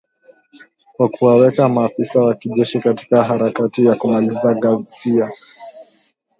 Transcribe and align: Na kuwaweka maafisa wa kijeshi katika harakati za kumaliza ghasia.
Na 0.99 1.07
kuwaweka 1.07 1.69
maafisa 1.69 2.23
wa 2.23 2.35
kijeshi 2.35 2.79
katika 2.79 3.23
harakati 3.23 3.85
za 3.85 3.95
kumaliza 3.95 4.53
ghasia. 4.53 5.29